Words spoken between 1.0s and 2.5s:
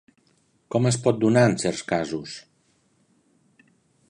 pot donar en certs casos?